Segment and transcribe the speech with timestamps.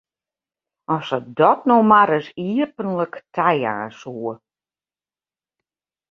[0.93, 4.33] As se dat no mar ris iepentlik tajaan soe!